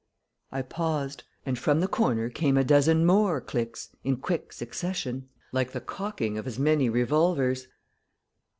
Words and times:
I 0.51 0.63
paused, 0.63 1.25
and 1.45 1.59
from 1.59 1.79
the 1.79 1.87
corner 1.87 2.21
there 2.21 2.29
came 2.31 2.57
a 2.57 2.63
dozen 2.63 3.05
more 3.05 3.39
clicks 3.39 3.89
in 4.03 4.17
quick 4.17 4.51
succession, 4.51 5.29
like 5.51 5.73
the 5.73 5.79
cocking 5.79 6.39
of 6.39 6.47
as 6.47 6.57
many 6.57 6.89
revolvers. 6.89 7.67